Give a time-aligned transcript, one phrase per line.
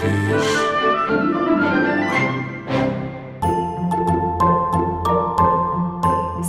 [0.00, 0.70] fiz.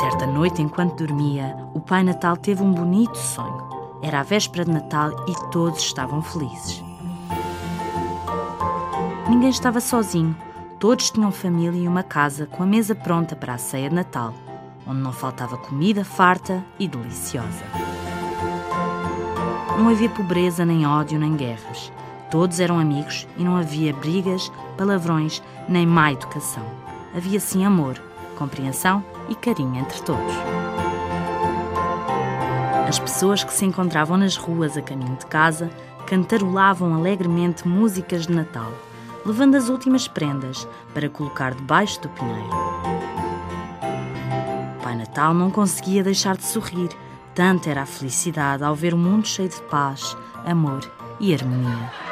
[0.00, 3.62] Certa noite, enquanto dormia, o Pai Natal teve um bonito sonho.
[4.02, 6.82] Era a véspera de Natal e todos estavam felizes.
[9.28, 10.36] Ninguém estava sozinho.
[10.78, 14.34] Todos tinham família e uma casa com a mesa pronta para a ceia de Natal,
[14.86, 17.64] onde não faltava comida farta e deliciosa.
[19.78, 21.90] Não havia pobreza, nem ódio, nem guerras.
[22.34, 26.64] Todos eram amigos e não havia brigas, palavrões, nem má educação.
[27.16, 28.02] Havia sim amor,
[28.36, 30.34] compreensão e carinho entre todos.
[32.88, 35.70] As pessoas que se encontravam nas ruas a caminho de casa
[36.08, 38.72] cantarolavam alegremente músicas de Natal,
[39.24, 42.50] levando as últimas prendas para colocar debaixo do pinheiro.
[44.80, 46.88] O Pai Natal não conseguia deixar de sorrir,
[47.32, 50.80] tanta era a felicidade ao ver o mundo cheio de paz, amor
[51.20, 52.03] e harmonia.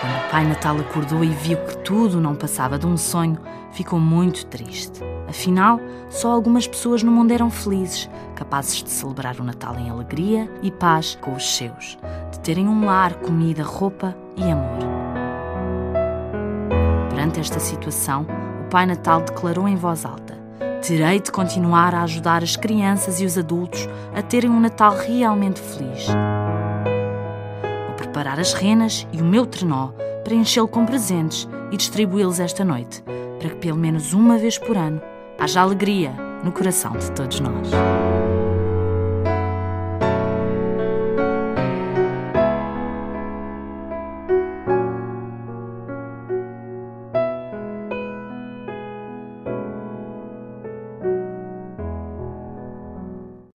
[0.00, 3.38] Quando o Pai Natal acordou e viu que tudo não passava de um sonho,
[3.72, 5.00] ficou muito triste.
[5.28, 10.48] Afinal, só algumas pessoas no mundo eram felizes, capazes de celebrar o Natal em alegria
[10.62, 11.98] e paz com os seus,
[12.30, 14.78] de terem um lar, comida, roupa e amor.
[17.10, 18.24] Perante esta situação,
[18.64, 20.38] o Pai Natal declarou em voz alta:
[20.80, 25.60] Terei de continuar a ajudar as crianças e os adultos a terem um Natal realmente
[25.60, 26.06] feliz.
[28.08, 29.92] Preparar as renas e o meu trenó
[30.24, 33.04] para enchê-lo com presentes e distribuí-los esta noite,
[33.38, 35.00] para que pelo menos uma vez por ano
[35.38, 37.68] haja alegria no coração de todos nós.